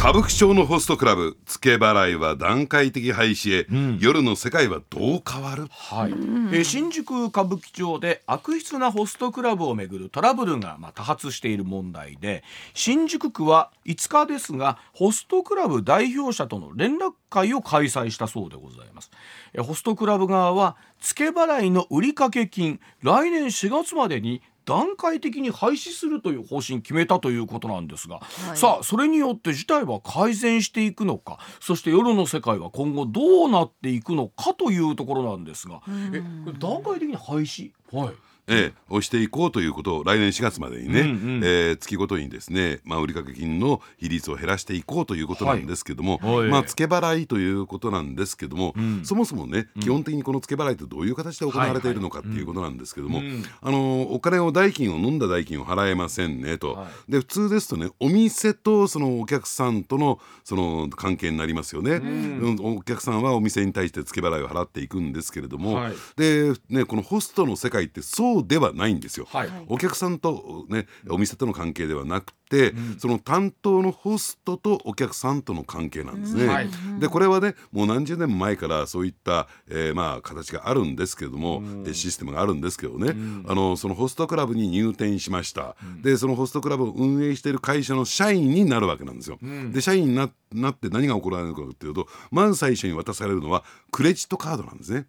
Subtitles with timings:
[0.00, 12.42] 歌舞伎町のホストクラブ付け払いは段階的廃止へ、うん、夜の世界はどう変わる、はい、えー、新宿歌舞伎町で悪質なホストクラブをめぐるトラブルがまあ多発している問題で
[12.72, 19.10] 新宿区は5日ですがホストクラブ代表者との連絡会を開催したそうでございます、
[19.52, 35.80] えー、ホストクラブ側は付け払いの売掛金来年4月までに段階的に廃止するという方針決めたということなんですが、はい、さあそれによって事態は改善していくのかそして夜の世界は今後どうなっていくのかというところなんですが
[36.12, 36.22] え
[36.58, 38.14] 段階的に廃止、はい、
[38.50, 53.28] ええ、をしていこうということを来年4月までにね、うんうん、えー、月ごとにですね、まあ、売掛金の比率を減らしていこうということなんですけども、はい、まあ、付け払いということなんですけども、うん、そもそもね、基本的にこの付け払いってどういう形で行われているのかっていうことなんですけども、はい。
[53.28, 65.80] はい、あのお金を代金を飲んだ代金を払えませんねと、はい、で普通ですとねお店とそのお客さんとのその関係になりますよね、うん、お客さんはお店に対して付け払いを払っていくんですけれども、
[66.16, 69.20] で、ね、このホストの世界ってそうではないんですよ。
[69.20, 76.46] よ、はい、お客さんと、ね、お店との関係ではなくて、うん、その担当のホストとお客さんとの関係なんですね。
[76.46, 89.38] はい、でこれはねもう何十年前からそういった、えー、まあ形があるんですけれども、うん、システムがあるんですけどね、うん、あのそのホストクラブに入店しました、でそのホストクラブを運営している会社の社員になるわけなんですよ。
[89.72, 95.06] で社員になって何が起こられるかというとまず最初に渡されるのはクレジットカードなんですね。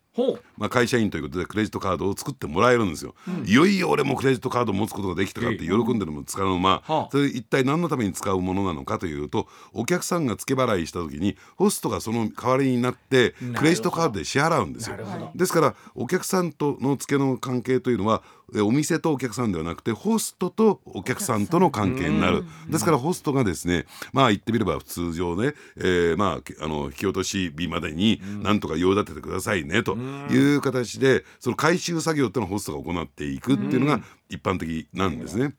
[0.57, 3.15] まあ、会社員ということでクレジットカードを作ってもらえるんですよ。
[3.45, 7.07] いよいよ俺もクレジットカードを持つことができたかって喜んでるも使うのまあ。
[7.11, 14.97] それ一体何のために使うものなのかというとお客さんが付け払いした時にホストがその代わりになってクレジットカードで支払うんですよ。
[15.35, 18.23] ですからお客さんとの付けの関係というのは
[18.59, 22.43] お店とお客さんではなくてホストとお客さんとの関係になる。
[22.69, 35.53] ですからホストがですねまあ言ってみれば通常ね、えー、まああの引き落とし日までになんとか用立ててくださいねという形でその回収作業っていうのをホストが行っていくっていうのが一般的なんですね。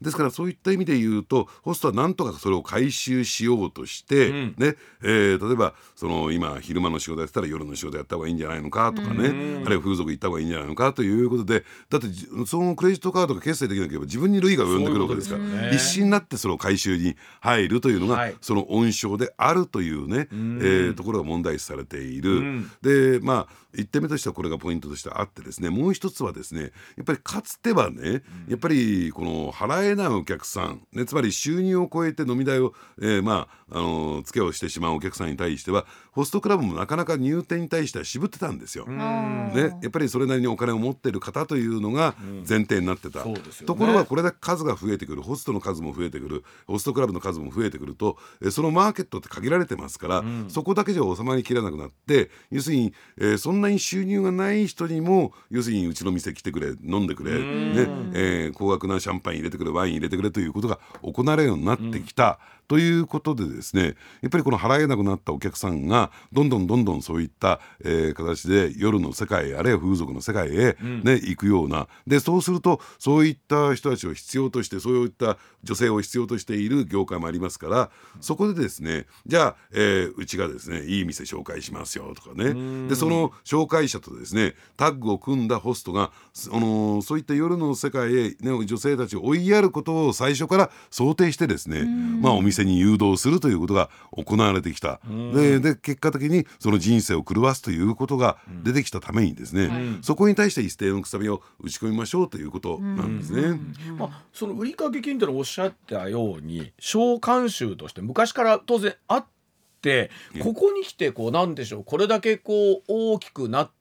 [0.00, 12.08] ですからそういった意味で言うとホストはなんとかそれを回収しようとして、うん、ねえー、例えばその今昼間の仕事やってたら夜の仕事やった方がいいんじゃないのかとかね、あるいは風俗行った方がいいんじゃないのかということでだって
[12.46, 22.64] そのクレジットカードが決済できなければ自分に類が及んでくるわけですから、必死になってその回収に入るというのが、はい、その温床であるというね、えー、ところが問題視されている。
[22.82, 26.62] でまあ1点目としてはこれがポイントとしてあってですねもう一つはですね
[26.96, 38.86] やっぱりかつてはねやっぱりこの払えないお客さん、ね、つまり収入を超えて飲み代を、えー、まあ、あの付けをしてしまうお客さんに対してはホストクラブもなかなか入店に対しては渋ってたんですよ。
[38.86, 42.14] ね、やっぱりそれなりにお金を持ってる方というのが
[42.48, 48.16] 前提になってた、うんね、ところがこれだけ数が増えてくるホストの数も増えてくるホストクラブの数も増えてくると
[48.50, 62.38] そのマーケットって限られてますから、うん、そこだけじゃ収まりきらなくなって要するに、えー、そんなに収入がない人にも要するにうちの店来てくれ飲んでくれ、ねえー、高額なシャンパン入れてくれワイン入れてくれということが行われるようになってきた。
[62.70, 71.88] うんということでですねやっぱりこの払えなくなったお客さんがどんどんどんどんそういった、えー、形で夜の世界あるいは風俗の世界へね、うん、行くような。
[72.06, 77.90] でそうするとそういった人たちを必要としてそういった女性を必要としている業界もありますから
[78.20, 82.88] そこでですねじゃあ、えー、うちがですねいい店紹介しますよとかね。
[82.88, 86.12] でその紹介者とですねタッグを組んだホストが
[86.52, 91.84] あのそういった夜の世界へ、ね、女性たちを追いやることを最初から想定してですね
[92.20, 95.00] まあお店店に誘導するということが行われてきた、
[95.34, 103.58] でで結果的にその人生を狂わすということが出てきたためにですね、そこに対して一定のくさびを打ち込みましょうということなんですね。
[103.96, 109.26] まあ、その売掛金というのをおっしゃったように小慣習として昔から当然あっ
[109.82, 113.77] てここに来てこうなんでしょうこれだけこう大きくなって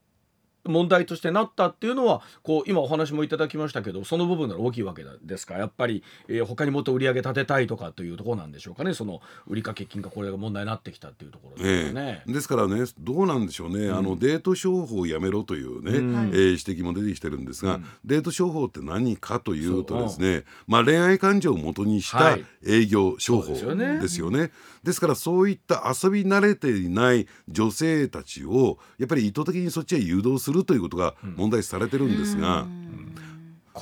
[0.70, 24.00] 問題としてなったっていうのはこう今お話もいただきましたけどその部分が大きいわけですかやっぱり、えー、他にもっと売り上げ立てたいとかというところなんでしょうかねその売掛金がこれが問題になってきたっていうところですね、えー、ですからねどうなんでしょうね、うん、あのデート商法をやめろというね、うん、えー、指摘も出てきてるんですが、うん、デート商法って何かというとですねまあ、恋愛感情をもとにした営業商法ですよね。
[24.00, 24.52] ですよね。
[24.84, 32.66] ですからそういった遊び慣れていない女性たちをやっぱり意図的にそっちへ誘導するということが問題視されてるんですが。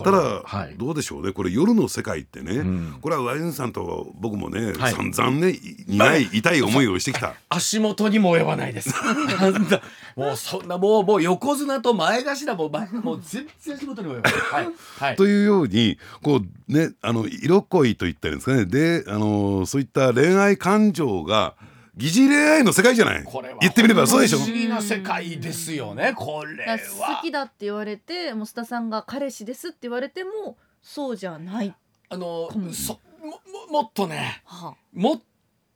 [0.04, 1.32] ただ、はい、どうでしょうね。
[1.32, 5.58] これ夜の世界ってね、うん、これはワインさんと僕もね、はい、散々ね
[5.88, 7.36] 苦い痛い思いをしてきた。
[7.50, 8.94] 足元にも及ばないです。
[10.16, 14.74] もうそんなもうもう横綱と前頭ももう全然足元にも及ばない、はい。
[15.00, 18.66] はい、というようにこうねあの色恋といったんですかね。
[18.66, 21.56] であのそういった恋愛感情が
[21.98, 23.24] 疑似恋愛の世界じゃない？
[23.24, 24.40] これは言ってみればそうでしょ？
[24.40, 26.78] 不思議な世界ですよねこれは。
[27.18, 31.74] 好きだって言われてもう須田さんが彼氏ですって言われてもそうじゃない。
[32.10, 33.40] あのそも
[33.72, 35.22] もっとね、はあ、もっ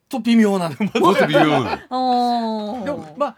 [0.08, 1.76] と微妙なもっと微妙な
[2.84, 3.36] でもまあ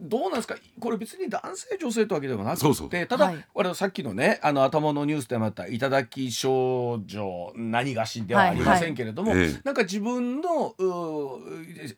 [0.00, 0.56] どうなんですか？
[0.80, 10.74] これ別に男性女性とわけでもなくてそうただ、はい、我々さっきのねあの頭のニュースでもあった頂き少女何がしではありませんけれども、はいはい、なんか自分の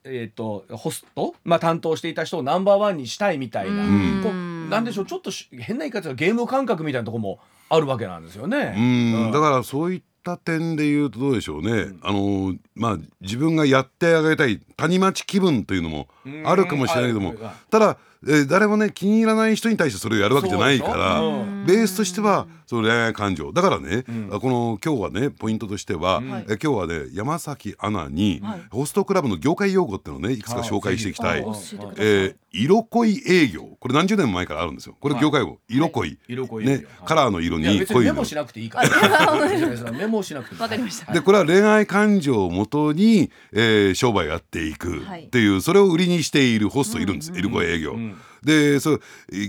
[0.05, 3.85] えーと、ホスト、まあ、担当していた人をナンバーワンにしたいみたいな
[4.23, 7.39] こうなんでしょうちょっと変な言い方ゲーム感覚みたいなところも
[7.69, 8.75] あるわけなんですよね。
[8.77, 8.81] う
[9.29, 16.09] ん、だからそういった点で言うとどうでしょうね、うん、あのまあ自分がやってあげたい谷町気分というのも
[16.45, 17.35] あるかもしれないけども、
[17.71, 21.21] ただえー、誰もね気に入らない人に対してそれをやるわけじゃないから、
[21.67, 23.53] ベースとしてはその恋愛感情。
[23.53, 31.59] だからね、うん、この今日はねポイントとしては、うん、え今日はね山崎アナに、はい、ホストクラブの業界用語っていうのをねいくつか紹介していきたい、はい、
[31.97, 33.63] えー、色恋営業。
[33.81, 39.91] これ何十年前からあるんですよこれ業界用語、色恋、色恋ね、カラーの色に恋メモしなくていいから。
[39.91, 41.13] メモしなくてわかりました。
[41.13, 47.97] でこれは恋愛感情をもとに、えー、商売やっていくっていう、それを売りにしているホストいるんです、色恋営業、
[48.43, 49.01] でそう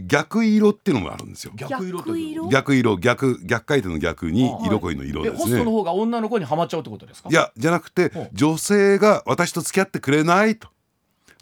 [0.05, 1.53] 逆色っていうのもあるんですよ。
[1.55, 1.99] 逆色
[2.49, 2.97] 逆色？
[2.97, 7.29] 逆逆回転の逆に色恋の色ですね、ホストの方が女の子にはまっちゃうってことですか？
[7.29, 10.67] いやじゃなくて女性が私と付き合ってくれないと。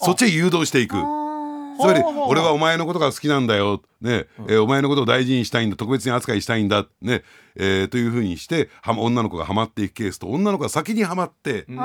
[0.02, 0.96] そっちへ誘導していく。
[0.96, 4.26] つまり俺はお前のことが好きなんだよ、ね。
[4.50, 5.78] えー、お前のことを大事にしたいんだ。
[5.78, 7.24] 特別に扱いしたいんだ、ね。
[7.56, 11.76] えー、というふうにしては女の子がハマっていくケースと女の子が先にはまってね。
[11.76, 11.80] ね。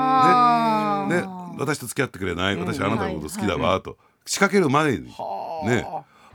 [1.57, 2.57] 私と付き合ってくれない。
[2.57, 5.05] 私はあなたのこと好きだわと仕掛ける前に。
[5.65, 5.85] ね。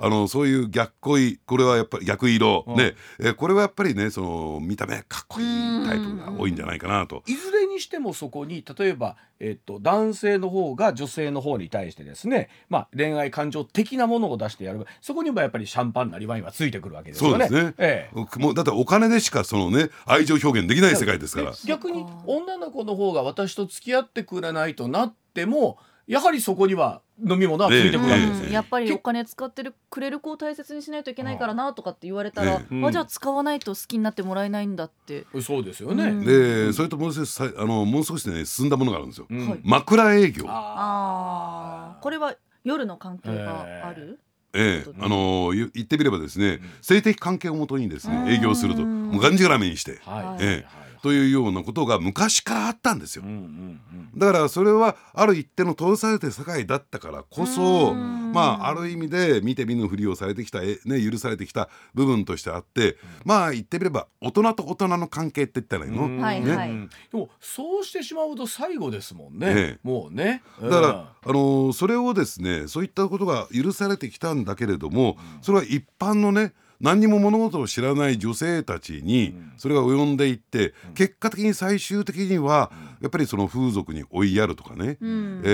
[0.03, 2.95] あのそういう逆恋これはやっぱり逆色、うん、ね。
[3.19, 7.23] えこれはやっぱりねその見た目かっこいいタイプが多いんじゃないかなと。
[7.27, 14.87] いずれにしてもそこに例えば、えっと、男性の方が女性の方に対してですね、まあ、恋愛感情的なものを出してやる。
[15.03, 17.47] そこにもやっぱりシャンパンなりワインはついてくるわけですよね。
[17.49, 21.53] そうですね、ええ、もうだってお金でしかそのね愛情表現できない世界ですから。
[21.67, 25.79] 逆に女の子の方が私と付き合ってくれないとなっても
[26.11, 35.25] やはりそこには飲み物はついてくるわけですよ、やっぱりお金使ってるくれる子を大切にしないといけないからなとかって言われたら、あじゃあ使わないと好きになってもらえないんだって。
[35.41, 39.29] そうですよね、でそれともう少しあのもう少しね進んだものがあるんですよ、
[39.63, 40.47] 枕営業。
[40.49, 42.35] ああこれは
[42.65, 44.19] 夜の関係がある、
[44.53, 48.85] ええ、あのー、言ってみればですね、性的関係をもとにですね営業すると。
[48.85, 53.81] もうがんじがらめにして、はい、ええというようなことが昔からあったんですよ、うんうん
[54.15, 85.49] うん、だからそれはある一定の通されて世界だったからこそまあある意味で見て見ぬふりをされてきた、ね、許されてきた部分としてあって、まあ言ってみれば大人と大人の関係って言ったらいいの、ね、はいはい、でもそうしてしまうと最後ですもんね、ねもうね、だから、あのー、それをですねそういったことが許されてきたんだけれどもそれは一般のね何にも物事を知らない女性たちにそれが及んでいって、結果的に最終的にはやっぱりその風俗に追いやるとかね、うん、え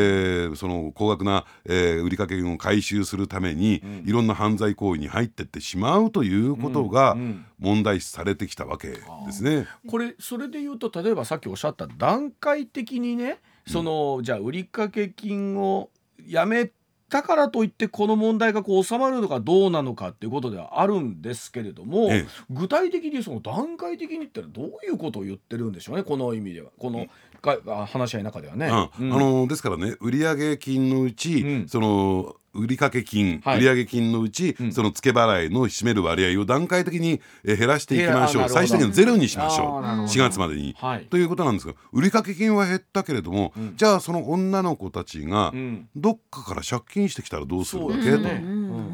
[0.50, 7.16] ー、その高額な、えー、売掛金を回収するために、いろんな犯罪行為に入ってってしまうということが
[7.58, 9.00] 問題視されてきたわけで
[9.32, 9.66] すね。
[9.88, 15.90] これそれで言うと例えばさっきおっしゃった段階的にねその、じゃあ売掛金を
[16.24, 16.70] やめ
[17.08, 26.70] だからといってこの問題がこう収まるのかどうなのかっていうことではあるんですけれども、ええ、具体的にその段階的にってどういうことを言ってるんでしょうねこの意味では。
[26.78, 27.06] この
[27.42, 28.66] 話し合いの中ではね。
[29.00, 38.48] うん、あのですからね売上金のうち、うん、その売掛金、はい、売上金のうち、うん、その付け払いの占める割合を段階的に減らしていきましょう。
[38.48, 39.66] 最終的にゼロにしましょう。
[39.82, 45.52] 4月までに、はい、ということなんですが売掛金は減ったけれども、うん、じゃあその女の子たちが
[45.94, 48.20] どっかから借金してきたらどうするわけ、と。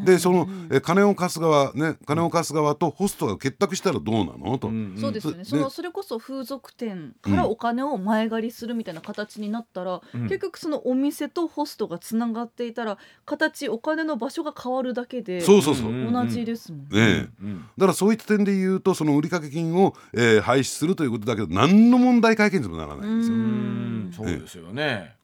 [0.05, 4.59] でそのえ金を貸す側ね金を貸す側とホストが結託したらどうなの？
[4.59, 5.45] と、そうですね。
[5.45, 16.13] そのそれこそ風俗店からお金を前借りするみたいな形になったら、結局そのお店とホストがつながっていたら形ちお金の場所が変わるだけでそうそうそう。
[16.13, 24.27] 同じですもんね、うん、だからそういった点で言うとその売掛金を、えー、廃止するということだけど何の問題解決にもならないんですよ。
[24.27, 25.15] そうですよね、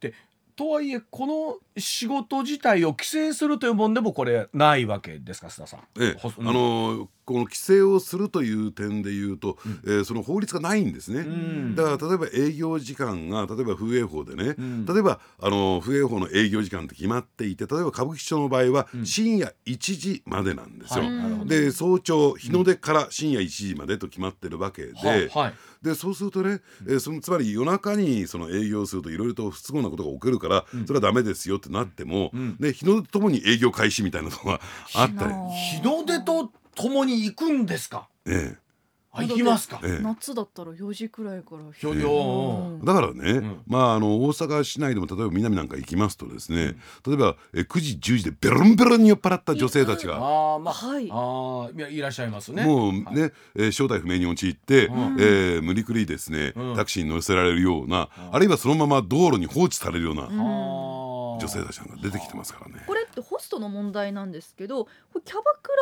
[0.00, 0.14] で
[0.56, 5.80] とはいえこの仕事自体を規制するというもんでもこれないわけですか須田さん。
[5.98, 25.54] ええ、あのこの規制をするという点でいうと、うん、えー、その法律がないんですね、うん、だから例えば営業時間が例えば風営法でね、うん、例えばあの風営法の営業時間って決まっていて例えば歌舞伎町の場合は深夜1時までなんですよ、はい、で早朝日の出から深夜1時までと決まってるわけで、はい。
[25.82, 34.60] でそうするとね、えー、そのつまり夜中にその営業するといろいろと不都合なことが起きるから、それはダメですよってなっても、ね、日の出ともに営業開始みたいなのが
[34.94, 35.32] あったり。
[35.78, 38.70] 日の出とともに行くんですか、ええ。
[39.12, 41.72] あ行きますか、ええ、夏だったら4時くらいから。
[41.72, 50.14] ひょよ、だからね、うん、まああの大阪市内でも例えば南なんか行きますとですね、うん、例えばえ9時10時でベロンベロンに酔っ払った女性たちが。
[50.14, 51.08] あまあはい。
[51.10, 52.64] あいらっしゃいますね。
[52.64, 62.84] もうね、はい、えー、正体不明に陥って、うん、えー、無理くりですね、タクシーに乗せられるような、あるいはそのまま道路に放置されるような、女性たちが出てきてますからね。
[62.86, 64.86] これってホストの問題なんですけど
[65.24, 65.76] キャバクラ、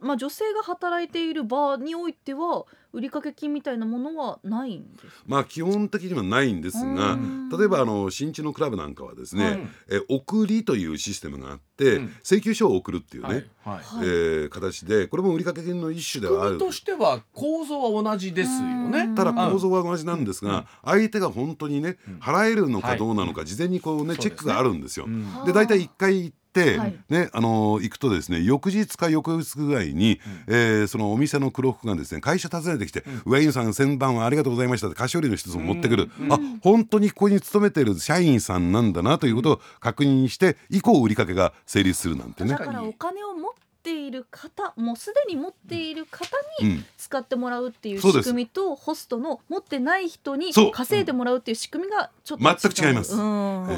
[0.00, 7.18] まあ、女性が働いている場においては売掛金みたいなものはないんですまあ基本的にはないんですが
[7.56, 16.58] 例えばあの新地のクラブなんかはですね、うん、え送りというシステムがあって、うん、請求書を送るっていうね、はいはい、えー、形でこれも売掛金の一種ではある。
[16.58, 19.14] としては構造は同じですよね。
[19.14, 25.06] ただ構造は同じなんですが、相手が本当にね払えるのかどうなのか、事前にこうねチェックがあるんですよ。
[25.44, 26.32] で大体1回、
[26.78, 42.50] はい、ねあの行くとですね翌日か翌日ぐらいに、うん、えー、そのお店の黒服がですね会社訪ねてきて「上、う、犬、さん先番はありがとうございました」って菓子折りの一つを持ってくる、うん、あ本当にここに勤めてる社員さんなんだなということを確認して以降売りかけが成立するなんてね。
[42.50, 46.26] だからお金を持っている方もうすでに持っている方
[46.62, 53.16] に使ってもらうっていう仕組みと、ホストの持ってない人に稼いでもらうっていう仕組みがちょっと全く違います。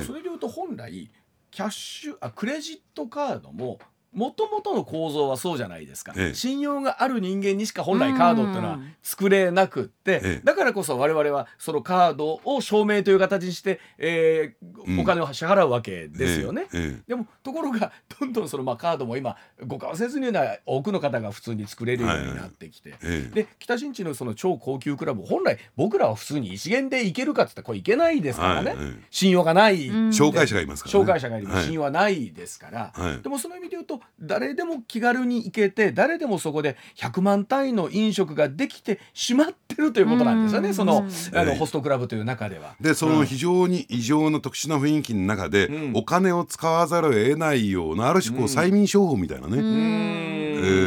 [0.06, 1.08] それでいうと本来
[1.50, 3.78] キャッシュあクレジットカードも
[4.12, 16.66] もともとの構造はそうじゃないですか、ええ、信用がある人間にしか本来カードっていうのは作れなくって、え、だからこそ我々はそのカードを証明という形にして、えー、お金を支払うわけですよね、
[17.06, 19.36] でもところがどんどんそのまあカードも今
[19.66, 23.06] ご為替には多くの方が普通に作れるようになってきて、はい。
[23.08, 28.78] はい、で北新地のその超高級クラブ本来僕らは普通に一元で行けるかって言ったらこれ行けないですからね、はい。
[28.78, 42.74] はい、信用がない、紹介者がいますから、ね、紹介者がいる、信用はないですから、でもその意味で言うと誰でも気軽に行けて誰でもそこで100万単位の飲食ができてしまってるということなんですよねそのあのホストクラブという中では。
[42.80, 49.60] でその非常に異常な特殊な雰囲気の中で、うん、お金を使わざるを得ないようなある種こう催眠商法みたいなね、え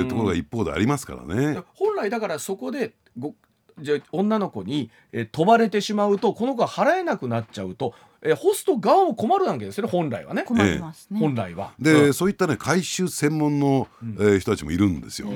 [0.01, 1.62] ー、ところが一方でありますからね。
[1.75, 3.36] 本来だからそこでご
[3.79, 7.93] じゃ女の子に、え飛ばれてしまうとこの子が払えなくなっちゃうと
[8.24, 10.44] えー、ホスト側も困るわけですよね本来はね。
[10.44, 11.74] 困りますね、本来は。
[11.80, 15.27] で、うん、そういったね回収専門の、えー、人たちもいるんですよ。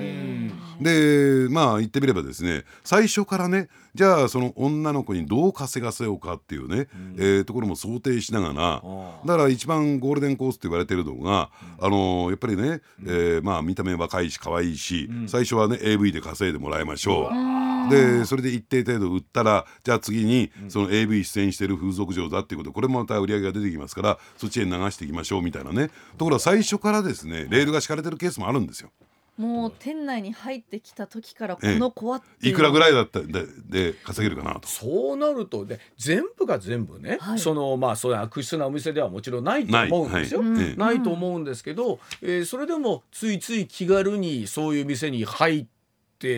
[0.82, 8.84] でまあ言ってみればですね最初からねじゃあその女の子にどう稼がせようかっていうね、うん、えー、ところも想定しながら
[9.26, 25.90] だから一番ゴールデンコースって言われてるのが、うん、あのー、やっぱりね、えー、まあ見た目若いし可愛いし、うん、最初はね AV で稼いでもらいましょうでそれで一定程度売ったらじゃあ次にその AV 出演してる風俗嬢だっていうことこれもまた売り上げが出てきますからそっちへ流していきましょうみたいなね。
[26.18, 28.90] ところが最初からですねレールが敷かれてるケースもあるんですよ。
[29.38, 34.68] もう店内に入ってきた時からこの子はいくらぐらいだったでで稼げるかなと。
[34.68, 40.66] そうなるとで全部が全部ね、はい、そのまあそういう悪質なお店ではもちろんないと思うんですよ、ない。
[40.66, 45.77] はい、ないと思うんですけど、えー、それでもついつい気軽にそういう店に入って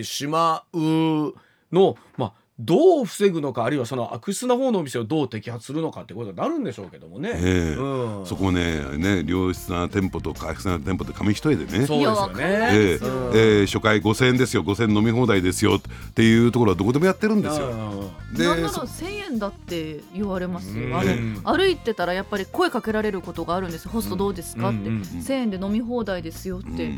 [0.04, 1.34] しまう
[1.72, 11.86] のまあどう防ぐのかあるいはその悪質な方のお店をどう摘発するのかってことになるんでしょうけどもね、えーうん、そこねね良質な店舗と悪質な店舗って紙一重でね。
[11.86, 13.30] そうですよね、えー、
[13.62, 17.68] えー、初回5000円ですよ5000円飲み放題ですよっていうところはどこでもやってるんですよ。
[18.36, 26.92] でなんなら1000円だって言われますよ、あれ歩いてたらやっぱり声かけられることがあるんですホストどうですかって、うんうんうん、1000円で飲み放題ですよって。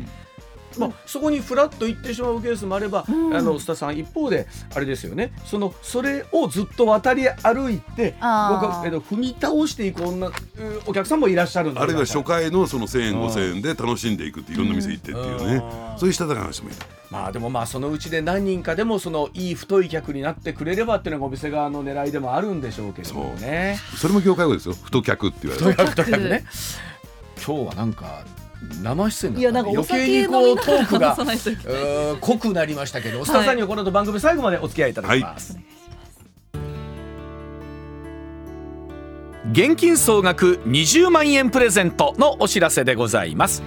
[0.74, 0.80] うん。
[0.80, 10.30] まあ、そこにフラッと行ってしまうケースもあれば、うん、あの須田さん一方であれですよねそのそれをずっと渡り歩いて僕は、えっと、踏み倒していく女
[10.86, 16.78] お客さんもいらっしゃるあるいは初回のその1,000円5,000円で楽しんでいくっていろんな店行ってっていうね、うん、そういうしたたかな人もいる。
[17.10, 23.78] まあでもまあそのうちで何人かでもそのいい太い客になってくれればっていうのがお店側の狙いでもあるんでしょうけどね。
[23.96, 24.74] それも業界語ですよ。
[24.74, 26.44] 太客って言われる太客ね。
[27.44, 28.24] 今日はなんか
[28.82, 31.16] 生出演だった、ね、余計にこうトークが
[32.20, 35.60] 濃くなりましたけど、はい、スタさんにはこの後番組最後までお付き合いいただきます、は
[39.46, 43.62] い、現金総額20万円プレゼントのお知らせでございます。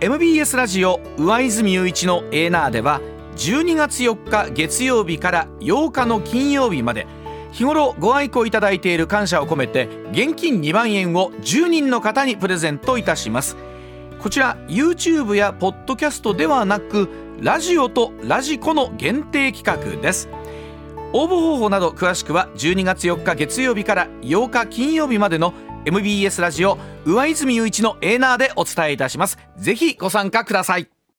[0.00, 3.00] MBS ラジオ上泉雄一のエーナーでは
[3.36, 7.06] 12月4日月曜日から8日の金曜日まで
[7.52, 13.56] 日頃ご愛顧いただいている感謝を込めて現金2万円を10人の方にプレゼントいたします
[14.24, 17.10] こちら YouTube やポッドキャストではなく
[17.42, 20.30] ラジオとラジコの限定企画です。
[21.12, 25.52] 応募方法など詳しくは12月4日月曜日から8日金曜日までの
[25.84, 29.36] MBS ラジオ上泉雄一のエーナーでお伝えいたします。
[29.58, 30.93] ぜひご参加ください。